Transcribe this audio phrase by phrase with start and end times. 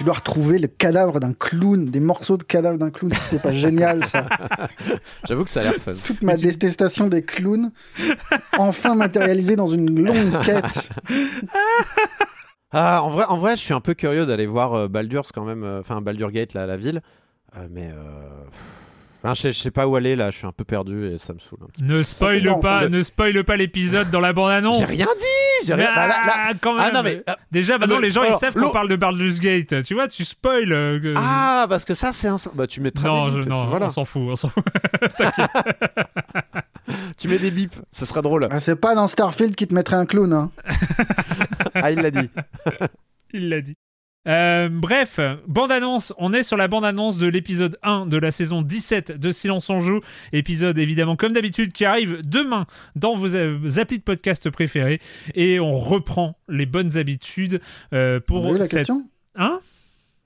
[0.00, 3.12] Tu dois retrouver le cadavre d'un clown, des morceaux de cadavre d'un clown.
[3.20, 4.24] C'est pas génial ça.
[5.28, 5.92] J'avoue que ça a l'air fun.
[5.92, 7.70] Toute ma détestation des clowns,
[8.56, 10.88] enfin matérialisée dans une longue quête.
[12.72, 15.44] Ah, en vrai, en vrai, je suis un peu curieux d'aller voir euh, Baldur's quand
[15.44, 17.02] même, euh, enfin Baldur Gate, la, la ville.
[17.58, 18.44] Euh, mais euh,
[19.22, 21.18] enfin, je, sais, je sais pas où aller là, je suis un peu perdu et
[21.18, 21.58] ça me saoule.
[21.62, 24.80] un petit Ne spoil pas, ne spoil pas l'épisode dans la bande-annonce.
[24.80, 24.86] peu.
[24.86, 25.88] J'ai rien dit, j'ai rien.
[25.90, 26.84] Ah, bah, là- là- quand même.
[26.86, 29.38] Ah non mais euh, Déjà, maintenant, le- les gens, ils savent qu'on parle de Baldur's
[29.40, 29.82] Gate.
[29.84, 30.72] Tu vois, tu spoil.
[30.72, 32.36] euh, ah parce que ça c'est un.
[32.54, 33.86] Bah tu mettras non, des je- bips, non, voilà.
[33.86, 34.64] on s'en fout, on s'en fout.
[37.18, 38.48] Tu mets des bips, ça sera drôle.
[38.50, 40.32] Ah, c'est pas dans Starfield qui te mettrait un clown.
[40.32, 40.50] Hein.
[41.74, 42.28] ah il l'a dit.
[43.32, 43.76] Il l'a dit.
[44.28, 49.12] Euh, bref, bande-annonce, on est sur la bande-annonce de l'épisode 1 de la saison 17
[49.12, 50.00] de Silence on joue,
[50.32, 52.66] épisode évidemment comme d'habitude qui arrive demain
[52.96, 55.00] dans vos, euh, applis de podcast préférés.
[55.34, 57.60] Et on reprend les bonnes habitudes
[57.94, 58.72] euh, pour On a eu la cette...
[58.72, 59.08] question?
[59.36, 59.58] Hein?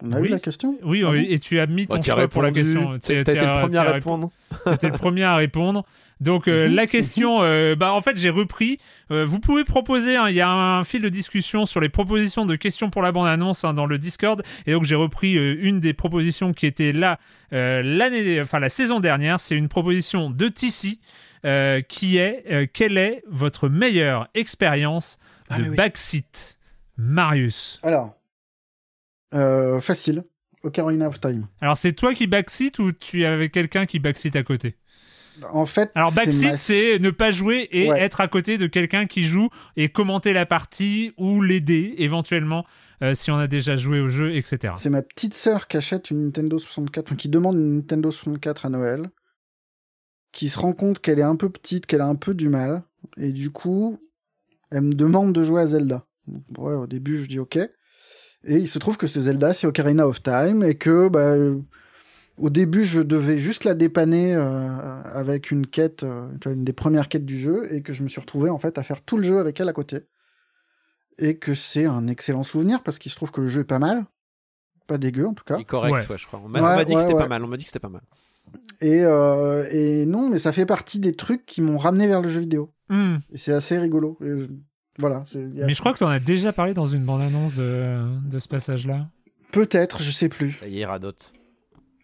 [0.03, 0.29] On a Oui.
[0.29, 2.43] eu la question Oui, Ah oui, bon et tu as mis ton tu choix pour
[2.43, 2.99] la question.
[2.99, 4.31] Tu- été tu le as- premier tu à as répondre.
[4.67, 5.85] T'étais le premier à répondre.
[6.21, 6.75] Donc euh, Mhm.
[6.75, 8.79] la question, euh, bah en fait j'ai repris.
[9.11, 10.17] Euh, vous pouvez proposer.
[10.17, 13.13] hein, Il y a un fil de discussion sur les propositions de questions pour la
[13.13, 14.43] bande annonce dans le Discord.
[14.67, 17.19] Et donc j'ai repris euh, une des propositions qui était là
[17.53, 19.39] euh, l'année, enfin la saison dernière.
[19.41, 21.01] C'est une proposition de Tissi
[21.45, 25.19] euh, qui est euh, quelle est votre meilleure expérience
[25.51, 25.77] Ah, de oui.
[25.77, 26.57] backseat,
[26.97, 27.81] Marius?
[27.83, 28.15] Alors,
[29.33, 30.25] euh, facile.
[30.63, 31.47] Ocarina of Time.
[31.61, 34.77] Alors c'est toi qui backseat ou tu avais quelqu'un qui backseat à côté?
[35.53, 38.01] En fait, Alors c'est backseat, ma- c'est ne pas jouer et Ouais.
[38.01, 42.65] être à côté de quelqu'un qui joue et commenter la partie ou l'aider éventuellement
[43.03, 44.73] euh, si on a déjà joué au jeu, etc.
[44.79, 48.65] C'est ma petite sœur qui achète une Nintendo 64, enfin qui demande une Nintendo 64
[48.67, 49.11] à Noël,
[50.33, 52.83] qui se rend compte qu'elle est un peu petite, qu'elle a un peu du mal,
[53.17, 53.99] et du coup,
[54.71, 56.07] elle me demande de jouer à Zelda.
[56.57, 57.59] Ouais, au début, je dis ok.
[58.47, 61.35] Et il se trouve que ce Zelda, c'est Ocarina of Time, et que, bah,
[62.37, 67.09] au début, je devais juste la dépanner euh, avec une quête, euh, une des premières
[67.09, 69.23] quêtes du jeu, et que je me suis retrouvé, en fait, à faire tout le
[69.23, 70.01] jeu avec elle à côté.
[71.19, 73.79] Et que c'est un excellent souvenir, parce qu'il se trouve que le jeu est pas
[73.79, 74.05] mal.
[74.87, 75.57] Pas dégueu, en tout cas.
[75.57, 76.07] Il est correct, Ouais.
[76.11, 76.43] ouais, je crois.
[76.45, 77.23] On m'a Ouais, dit ouais, que c'était ouais.
[77.23, 77.45] pas mal.
[77.45, 78.03] On m'a dit que c'était pas mal.
[78.83, 82.29] Et, euh, et non, mais ça fait partie des trucs qui m'ont ramené vers le
[82.29, 82.71] jeu vidéo.
[82.91, 83.17] Hmm.
[83.33, 84.19] Et c'est assez rigolo.
[84.21, 84.49] Et je-
[84.99, 85.17] Voilà.
[85.35, 88.39] a- Mais je crois que tu en as déjà parlé dans une bande-annonce de, de
[88.39, 89.07] ce passage-là.
[89.53, 90.53] Peut-être, je sais plus.
[90.61, 91.33] Ça y est, radote.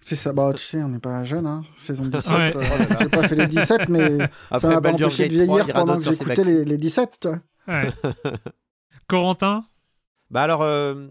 [0.02, 0.32] C'est ça.
[0.32, 1.62] Bah, tu sais, on n'est pas jeune, hein.
[1.76, 2.32] Saison 17.
[2.32, 2.52] Ouais.
[2.56, 5.56] euh, j'ai pas fait les 17, mais ça Après m'a pas empêché de Gate 3,
[5.56, 6.70] vieillir il pendant que j'écoutais les, vaccins.
[6.70, 7.10] les 17.
[7.20, 7.38] tu vois.
[7.68, 7.90] Ouais.
[9.08, 9.64] Corentin?
[10.30, 11.08] Bah alors, euh,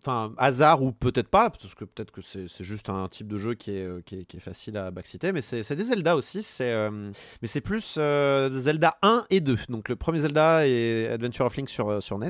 [0.00, 3.54] enfin, hasard ou peut-être pas, parce que peut-être que c'est juste un type de jeu
[3.54, 4.00] qui est, euh,
[4.38, 7.10] facile à backseater, mais c'est des Zelda aussi, euh,
[7.42, 9.56] mais c'est plus euh, Zelda 1 et 2.
[9.68, 12.28] Donc le premier Zelda est Adventure of Link sur, sur NES,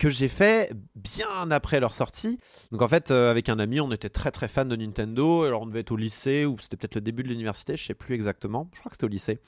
[0.00, 2.38] que j'ai fait bien après leur sortie.
[2.72, 5.44] Donc en fait, euh, avec un ami, on était très très fan de Nintendo.
[5.44, 7.94] Alors on devait être au lycée ou c'était peut-être le début de l'université, je sais
[7.94, 8.70] plus exactement.
[8.72, 9.40] Je crois que c'était au lycée.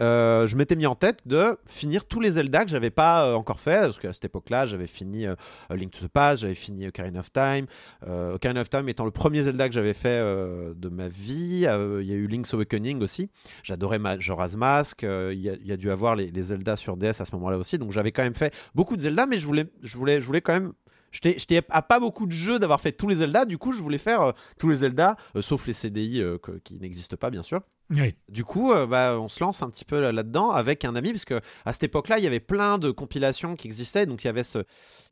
[0.00, 3.34] Euh, je m'étais mis en tête de finir tous les Zelda que j'avais pas euh,
[3.34, 5.26] encore fait parce qu'à cette époque-là, j'avais fini
[5.70, 7.66] Link to the Past, j'avais fini Ocarina of Time.
[8.06, 11.60] Ocarina of Time étant le premier Zelda que j'avais fait de ma vie.
[11.60, 13.30] Il y a eu Link's Awakening aussi.
[13.62, 15.02] J'adorais Majora's Mask.
[15.02, 17.78] Il y, a dû avoir les, Zelda sur DS à ce moment-là aussi.
[17.78, 19.64] Donc j'avais quand même fait beaucoup de Zelda, mais je voulais,
[19.94, 20.72] je voulais quand même
[21.12, 23.98] J'étais à pas beaucoup de jeux d'avoir fait tous les Zelda, du coup je voulais
[23.98, 26.24] faire tous les Zelda, sauf les CDI
[26.64, 27.60] qui n'existent pas bien sûr.
[27.90, 31.26] Du coup, euh, bah, on se lance un petit peu là-dedans avec un ami, parce
[31.26, 34.06] que à cette époque-là, il y avait plein de compilations qui existaient.
[34.06, 34.58] Donc, il y avait ce,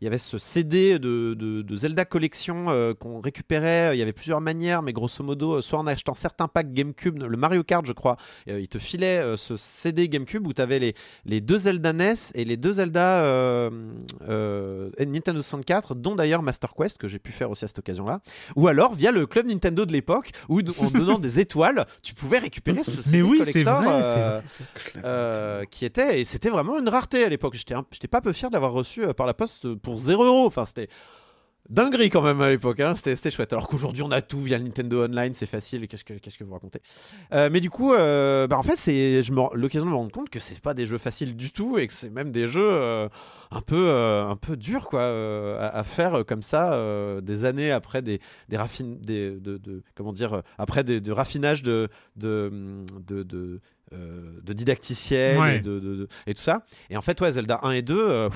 [0.01, 3.95] il y avait ce CD de, de, Zelda Collection euh, qu'on récupérait.
[3.95, 7.23] Il y avait plusieurs manières, mais grosso modo, euh, soit en achetant certains packs GameCube,
[7.23, 8.17] le Mario Kart, je crois,
[8.47, 10.95] il te filait ce CD GameCube où tu avais les,
[11.25, 13.71] les deux Zelda NES et les deux Zelda
[14.99, 18.21] Nintendo 64, dont d'ailleurs Master Quest, que j'ai pu faire aussi à cette occasion-là.
[18.57, 22.39] Ou alors via le club Nintendo de l'époque, où en donnant des étoiles, tu pouvais
[22.39, 24.41] récupérer mais oui, c'est vrai, euh,
[25.05, 27.55] euh, qui était et c'était vraiment une rareté à l'époque.
[27.55, 30.47] J'étais, j'étais pas peu fier d'avoir reçu euh, par la poste pour 0 euros.
[30.47, 30.89] Enfin, c'était
[31.73, 32.95] dinguerie quand même à l'époque, hein.
[32.95, 33.53] c'était, chouette.
[33.53, 35.89] Alors qu'aujourd'hui on a tout via Nintendo Online, c'est facile.
[35.89, 36.81] Qu'est-ce que, qu'est-ce que vous racontez?
[37.33, 39.23] Mais du coup, bah, en fait, c'est
[39.55, 41.93] l'occasion de me rendre compte que c'est pas des jeux faciles du tout et que
[41.93, 43.09] c'est même des jeux
[43.51, 45.03] un peu un peu durs quoi
[45.59, 46.79] à, faire comme ça
[47.21, 48.85] des années après des des, raffin...
[49.01, 52.53] des de, de, comment dire après des, de raffinage de de,
[53.07, 53.61] de, de
[53.93, 56.65] de didacticiel et, de, et, tout ça.
[56.89, 58.29] Et en fait, ouais, Zelda 1 et 2,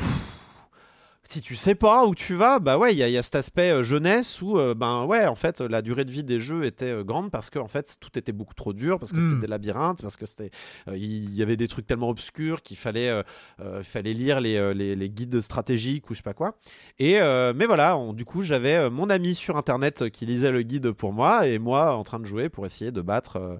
[1.28, 3.82] si tu sais pas où tu vas, bah ouais, il y, a cet aspect euh,
[3.82, 7.04] jeunesse où, euh, ben ouais, en fait, la durée de vie des jeux était euh,
[7.04, 9.40] grande parce que en fait, tout était beaucoup trop dur, parce que c'était hmm.
[9.40, 10.50] des labyrinthes, parce que c'était,
[10.92, 13.22] il y avait des trucs tellement obscurs qu'il fallait,
[13.82, 16.58] fallait lire les, les, guides stratégiques ou je sais pas quoi.
[16.98, 17.14] Et
[17.54, 21.46] mais voilà, du coup, j'avais mon ami sur internet qui lisait le guide pour moi
[21.46, 23.58] et moi en train de jouer pour essayer de battre,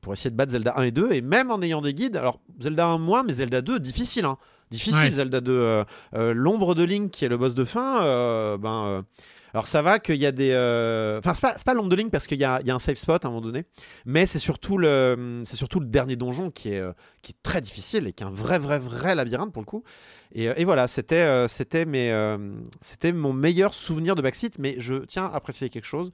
[0.00, 2.40] pour essayer de battre Zelda 1 et 2 et même en ayant des guides, alors
[2.60, 4.38] Zelda 1 moins, mais Zelda 2 difficile, hein
[4.74, 5.52] difficile Zelda 2.
[5.52, 5.84] Euh,
[6.14, 9.04] euh, l'ombre de Link qui est le boss de fin, euh, ben.
[9.52, 10.50] alors ça va qu'il y a des...
[11.18, 12.98] Enfin, c'est pas, pas l'ombre de Link parce qu'il y a, y a, un safe
[12.98, 13.64] spot à un moment donné,
[14.04, 16.82] mais c'est surtout, le, c'est surtout le dernier donjon qui est,
[17.22, 19.84] qui est très difficile et qui est un vrai, vrai, vrai labyrinthe pour le coup.
[20.34, 22.36] Et, et voilà, c'était, c'était, mes,
[22.80, 26.10] c'était mon meilleur souvenir de Backseat, mais je tiens à préciser quelque chose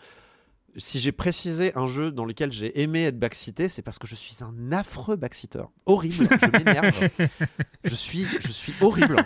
[0.76, 4.14] si j'ai précisé un jeu dans lequel j'ai aimé être backseaté, c'est parce que je
[4.14, 5.68] suis un affreux backseater.
[5.86, 7.08] Horrible, je m'énerve.
[7.84, 9.24] je, suis, je suis horrible.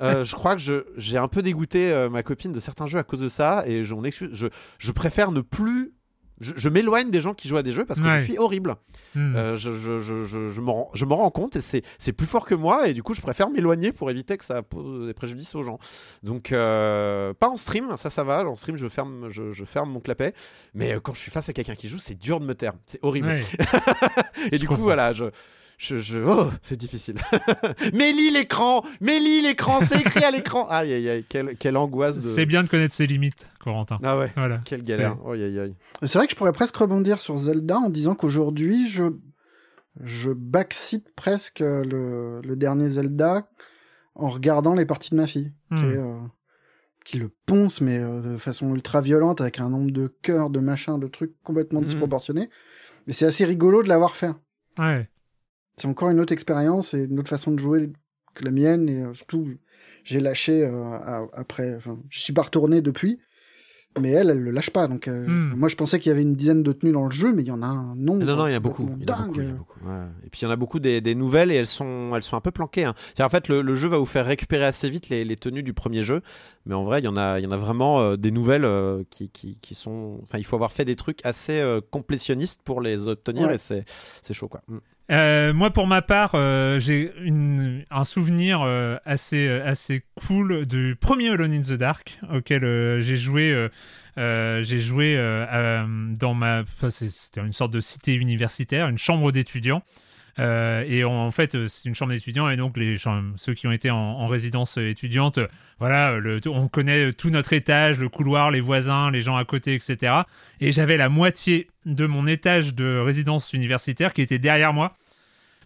[0.00, 3.04] Euh, je crois que j'ai un peu dégoûté euh, ma copine de certains jeux à
[3.04, 3.94] cause de ça et je,
[4.32, 4.46] je,
[4.78, 5.94] je préfère ne plus
[6.40, 8.76] je, m'éloigne des gens qui jouent à des jeux parce que je suis horrible.
[9.14, 9.36] Hmm.
[9.36, 12.94] Euh, je, je, je, je, me rends, compte et c'est plus fort que moi et
[12.94, 15.78] du coup je préfère m'éloigner pour éviter que ça pose des préjudices aux gens.
[16.22, 20.00] Donc euh, pas en stream, ça ça va, en stream je ferme, je, ferme mon
[20.00, 20.34] clapet,
[20.74, 22.72] mais euh, quand je suis face à quelqu'un qui joue c'est dur de me taire,
[22.86, 23.38] c'est horrible.
[24.52, 25.26] et du coup voilà, je,
[25.82, 27.16] je, Oh, c'est difficile.
[27.92, 31.76] mais lis l'écran Mais lis l'écran C'est écrit à l'écran Aïe, aïe, aïe, quelle, quelle
[31.76, 32.16] angoisse.
[32.16, 32.28] De...
[32.28, 33.98] C'est bien de connaître ses limites, Corentin.
[34.02, 34.60] Ah ouais, voilà.
[34.64, 35.16] quelle galère.
[36.02, 39.04] C'est vrai que je pourrais presque rebondir sur Zelda en disant qu'aujourd'hui, je,
[40.00, 43.48] je backseat presque le, le, dernier Zelda
[44.14, 45.52] en regardant les parties de ma fille.
[45.74, 45.96] Qui, hmm.
[45.96, 46.18] euh,
[47.04, 50.60] qui, le ponce, mais euh, de façon ultra violente, avec un nombre de cœurs, de
[50.60, 51.84] machins, de trucs complètement hmm.
[51.84, 52.50] disproportionnés.
[53.06, 54.30] Mais c'est assez rigolo de l'avoir fait.
[54.78, 55.08] Ouais
[55.76, 57.90] c'est encore une autre expérience et une autre façon de jouer
[58.34, 58.88] que la mienne.
[58.88, 59.48] Et euh, surtout,
[60.04, 61.74] j'ai lâché euh, après.
[61.76, 63.18] Enfin, je suis pas retourné depuis.
[64.00, 64.88] Mais elle, elle le lâche pas.
[64.88, 65.54] Donc, euh, hmm.
[65.54, 67.48] moi, je pensais qu'il y avait une dizaine de tenues dans le jeu, mais il
[67.48, 68.24] y en a un nombre.
[68.24, 68.88] Non, non, il y en a beaucoup.
[68.98, 69.40] Il y en a beaucoup,
[70.24, 72.38] Et puis il y en a beaucoup des, des, nouvelles et elles sont, elles sont
[72.38, 72.84] un peu planquées.
[72.84, 72.94] Hein.
[73.20, 76.02] En fait, le, jeu va vous faire récupérer assez vite les, les, tenues du premier
[76.02, 76.22] jeu,
[76.64, 78.66] mais en vrai, il y en a, il y en a vraiment des nouvelles
[79.10, 80.20] qui, qui, qui, sont.
[80.22, 83.84] Enfin, il faut avoir fait des trucs assez complétionnistes pour les obtenir et c'est
[84.32, 84.62] chaud, quoi.
[84.68, 84.78] Hmm.
[85.10, 87.12] Euh, moi, pour ma part, euh, j'ai
[87.90, 92.62] un souvenir euh, assez, assez cool du premier Alone in the Dark auquel
[93.00, 93.68] j'ai joué.
[94.16, 95.16] j'ai joué
[96.18, 96.62] dans ma.
[96.88, 99.82] C'était une sorte de cité universitaire, une chambre d'étudiants.
[100.38, 102.96] Euh, et en fait, euh, c'est une chambre d'étudiants et donc les
[103.36, 105.38] ceux qui ont été en, résidence étudiante,
[105.78, 109.74] voilà, le, on connaît tout notre étage, le couloir, les voisins, les gens à côté,
[109.74, 110.14] etc.
[110.60, 114.94] Et j'avais la moitié de mon étage de résidence universitaire qui était derrière moi.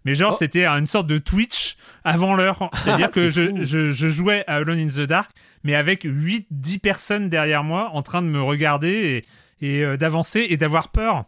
[0.04, 0.36] Mais genre, oh.
[0.38, 2.70] c'était une sorte de Twitch avant l'heure.
[2.84, 5.30] C'est-à-dire que je, je, je, jouais à Alone in the Dark,
[5.64, 9.24] mais avec 8-10 personnes derrière moi en train de me regarder
[9.60, 11.24] et, et euh, d'avancer et d'avoir peur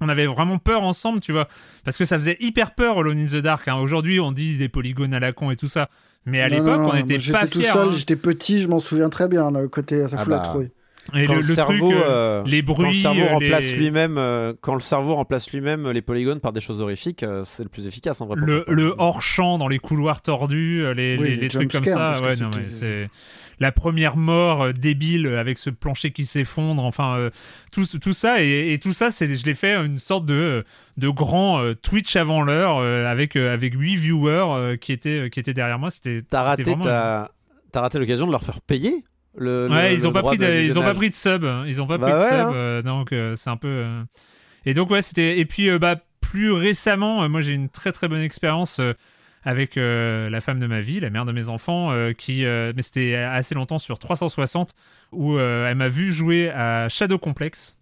[0.00, 1.48] on avait vraiment peur ensemble, tu vois,
[1.84, 3.68] parce que ça faisait hyper peur Alone in the Dark.
[3.68, 3.76] Hein.
[3.76, 5.88] Aujourd'hui, on dit des polygones à la con et tout ça,
[6.26, 7.70] mais à l'époque, on n'était pas tout fiers.
[7.70, 7.92] seul, hein.
[7.92, 10.44] j'étais petit, je m'en souviens très bien, le côté ça Ah fout la bah.
[10.44, 10.70] trouille.
[11.14, 14.16] Et quand le, cerveau, truc, euh, euh, les quand bruits, le cerveau remplace les- lui-même,
[14.16, 17.68] euh, quand le cerveau remplace lui-même les polygones par des choses horrifiques, euh, c'est le
[17.68, 18.36] plus efficace en vrai.
[18.36, 21.70] pour le, le hors-champ dans les couloirs tordus, euh, les, Oui, les- les les trucs
[21.72, 21.94] comme ça.
[21.96, 23.10] parce que Ouais, non, c'était- mais c'est
[23.60, 26.82] la première mort euh, débile avec ce plancher qui s'effondre.
[26.84, 27.30] Enfin, euh,
[27.70, 30.64] tout, tout ça et, et tout ça, c'est je l'ai fait une sorte de
[30.96, 35.28] de grand euh, Twitch avant l'heure euh, avec euh, avec huit viewers euh, qui étaient
[35.30, 35.90] qui étaient derrière moi.
[35.90, 39.04] C'était T'as raté, vraiment- t'as raté l'occasion de leur faire payer
[39.36, 39.68] le.
[39.70, 41.82] Ouais, le- ils ont le pas pris de ils ont pas pris de sub, ils
[41.82, 42.52] ont pas Bah pris de sub, hein.
[42.54, 43.68] euh, donc euh, c'est un peu.
[43.68, 44.02] euh,
[44.66, 48.20] Et donc ouais, c'était et puis bah plus récemment, moi j'ai une très très bonne
[48.22, 48.80] expérience
[49.42, 53.54] avec la femme de ma vie, la mère de mes enfants, qui mais c'était assez
[53.54, 54.74] longtemps sur 360
[55.12, 57.76] où elle m'a vu jouer à Shadow Complex.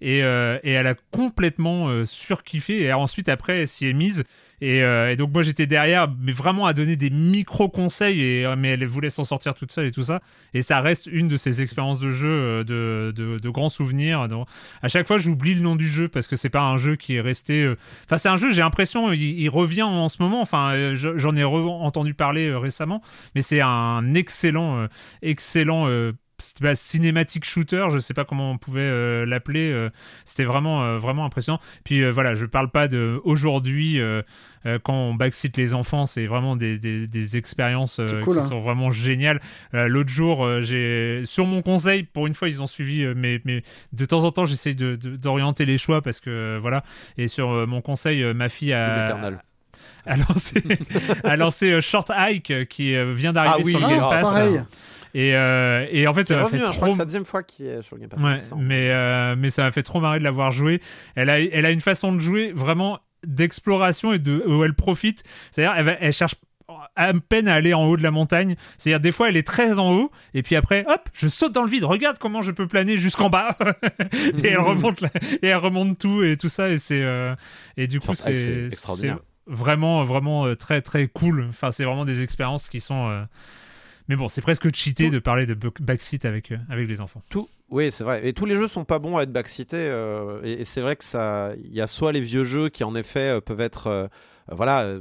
[0.00, 2.82] Et, euh, et elle a complètement euh, surkiffé.
[2.82, 4.24] Et ensuite après elle s'y est mise.
[4.62, 8.54] Et, euh, et donc moi j'étais derrière mais vraiment à donner des micro conseils et
[8.56, 10.20] mais elle voulait s'en sortir toute seule et tout ça.
[10.54, 14.28] Et ça reste une de ces expériences de jeu de, de, de grands souvenirs.
[14.28, 14.48] Donc,
[14.82, 17.16] à chaque fois j'oublie le nom du jeu parce que c'est pas un jeu qui
[17.16, 17.70] est resté
[18.04, 20.40] enfin c'est un jeu j'ai l'impression il, il revient en ce moment.
[20.40, 23.02] Enfin je- j'en ai entendu parler récemment.
[23.34, 24.86] Mais c'est un excellent
[25.22, 25.86] excellent
[26.60, 29.70] pas cinématique shooter, je sais pas comment on pouvait euh, l'appeler.
[29.72, 29.90] euh,
[30.24, 31.60] c'était vraiment euh, vraiment impressionnant.
[31.84, 34.22] Puis euh, voilà, je parle pas de aujourd'hui euh,
[34.66, 38.42] euh, quand on backseat les enfants, c'est vraiment des, des, des expériences euh, cool, qui
[38.42, 38.46] hein.
[38.46, 39.40] sont vraiment géniales.
[39.74, 43.14] Euh, L'autre jour, euh, j'ai sur mon conseil, pour une fois ils ont suivi, euh,
[43.16, 43.62] mais mais
[43.92, 46.82] de temps en temps j'essaye de- de- d'orienter les choix parce que euh, voilà.
[47.16, 49.30] Et sur euh, mon conseil, euh, ma fille De a,
[50.06, 50.62] a lancé
[51.24, 54.00] a lancé euh, Short Hike qui euh, vient d'arriver Ah oui, sur le ah, Game
[54.02, 54.22] Ah, Pass.
[54.24, 54.60] pareil.
[55.18, 56.98] Et, euh, et en fait, ça m'a fait revenu, hein, je trop crois que c'est
[56.98, 58.20] la deuxième fois qu'il est sur le Game Pass.
[58.22, 58.64] Ouais, il me semble.
[58.64, 60.82] mais, euh, mais ça m'a fait trop marrer de l'avoir joué.
[61.14, 65.24] Elle a, elle a une façon de jouer vraiment d'exploration et de, où elle profite.
[65.50, 66.34] C'est-à-dire, elle, cherche
[66.96, 68.56] à peine à aller en haut de la montagne.
[68.76, 71.62] C'est-à-dire, des fois, elle est très en haut, et puis après, hop, je saute dans
[71.62, 71.84] le vide.
[71.84, 73.56] Regarde comment je peux planer jusqu'en bas.
[74.44, 75.10] et elle remonte, la-
[75.42, 76.68] et elle remonte tout et tout ça.
[76.68, 77.34] Et c'est, euh,
[77.78, 79.18] et du coup, c'est extraordinaire.
[79.46, 81.46] vraiment, vraiment très, très cool.
[81.48, 83.08] Enfin, c'est vraiment des expériences qui sont.
[83.08, 83.22] euh,
[84.08, 87.20] Mais bon, c'est presque cheaté Tout- de parler de backseat avec, euh, avec les enfants.
[87.28, 88.26] Tout, oui, c'est vrai.
[88.26, 89.76] Et tous les jeux sont pas bons à être backseatés.
[89.76, 92.84] euh, et et c'est vrai que ça, il y a soit les vieux jeux qui
[92.84, 94.06] en effet euh, peuvent être, euh,
[94.50, 94.94] voilà,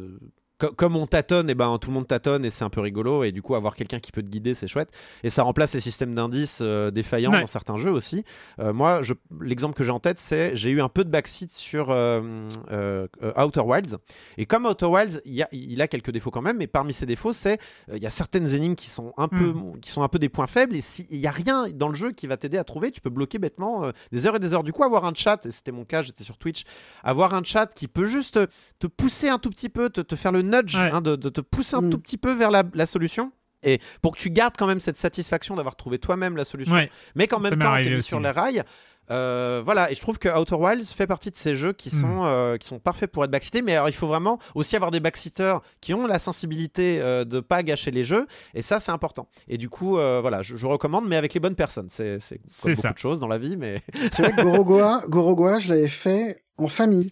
[0.78, 3.24] comme on tâtonne, et ben tout le monde tâtonne et c'est un peu rigolo.
[3.24, 4.90] Et du coup, avoir quelqu'un qui peut te guider, c'est chouette.
[5.24, 7.42] Et ça remplace les systèmes d'indices euh, défaillants Ouais.
[7.42, 8.24] dans certains jeux aussi.
[8.60, 11.52] Euh, moi, je- l'exemple que j'ai en tête, c'est j'ai eu un peu de backseat
[11.52, 13.08] sur euh,
[13.38, 13.98] Outer Wilds.
[14.38, 16.94] Et comme Outer Wilds, il, y a, il a quelques défauts quand même, mais parmi
[16.94, 17.60] ces défauts, c'est
[17.94, 20.48] il y a certaines énigmes qui sont un peu, qui sont un peu des points
[20.48, 20.76] faibles.
[20.76, 23.10] Et s'il n'y a rien dans le jeu qui va t'aider à trouver, tu peux
[23.10, 24.64] bloquer bêtement des heures et des heures.
[24.64, 26.64] Du coup, avoir un chat, et c'était mon cas, j'étais sur Twitch,
[27.04, 28.48] avoir un chat qui peut juste te,
[28.80, 30.90] te pousser un tout petit peu, te, te faire le nudge, Ouais.
[30.94, 31.90] hein, de, de te pousser un Mm.
[31.90, 33.32] tout petit peu vers la, la solution.
[33.64, 36.92] Et pour que tu gardes quand même cette satisfaction d'avoir trouvé toi-même la solution, Ouais.
[37.16, 38.10] mais qu'en même temps arrivé t'es mis aussi.
[38.10, 38.64] sur les rails.
[39.12, 42.00] Euh, voilà, et je trouve que Outer Wilds fait partie de ces jeux qui Mm.
[42.00, 44.90] sont, euh, qui sont parfaits pour être backseatés, mais alors il faut vraiment aussi avoir
[44.90, 48.26] des backseaters qui ont la sensibilité euh, de pas gâcher les jeux,
[48.56, 49.28] et ça c'est important.
[49.48, 51.88] Et du coup, euh, voilà, je, je recommande, mais avec les bonnes personnes.
[51.90, 52.94] C'est c'est comme C'est beaucoup ça.
[52.94, 56.68] de choses dans la vie, mais C'est vrai que Gorogoa, Gorogoa, je l'avais fait en
[56.68, 57.12] famille.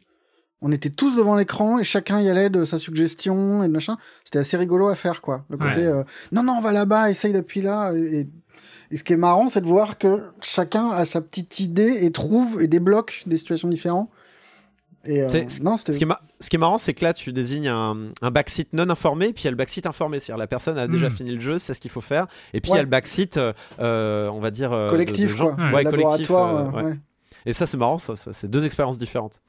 [0.66, 3.98] On était tous devant l'écran et chacun y allait de sa suggestion et de machin.
[4.24, 5.44] C'était assez rigolo à faire, quoi.
[5.50, 5.86] Le côté, Ouais.
[5.88, 7.92] euh, non, non, on va là-bas, essaye d'appuyer là.
[7.94, 8.28] Et,
[8.90, 12.12] et ce qui est marrant, c'est de voir que chacun a sa petite idée et
[12.12, 14.10] trouve et débloque des situations différentes.
[15.06, 15.28] Et euh,
[15.62, 18.08] non, ce qui est, ma- ce qui est marrant, c'est que là, tu désignes un,
[18.22, 20.22] un backseat non informé, puis il y a le backseat informé.
[20.22, 21.12] C'est-à-dire la personne a déjà Mm.
[21.12, 22.80] fini le jeu, c'est ce qu'il faut faire, et puis il y Ouais.
[22.80, 25.66] a le backseat, euh, on va dire de- collectif, de gens- quoi.
[25.66, 26.30] Ouais, Ouais, collectif.
[26.30, 26.84] Laboratoire, ouais.
[26.84, 27.00] ouais.
[27.46, 29.42] Et ça, c'est marrant, ça, ça, c'est deux expériences différentes.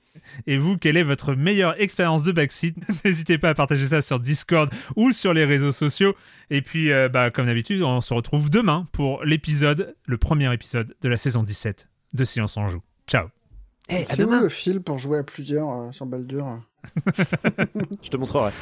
[0.46, 4.20] Et vous, quelle est votre meilleure expérience de backseat N'hésitez pas à partager ça sur
[4.20, 6.14] Discord ou sur les réseaux sociaux.
[6.50, 10.94] Et puis, euh, bah, comme d'habitude, on se retrouve demain pour l'épisode, le premier épisode
[11.00, 12.82] de la saison 17 de Silence en Joue.
[13.06, 13.28] Ciao
[13.88, 16.60] Eh, à C'est le fil pour jouer à plusieurs euh, sur Baldur
[18.02, 18.52] Je te montrerai.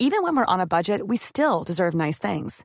[0.00, 2.64] Even when we're on a budget, we still deserve nice things.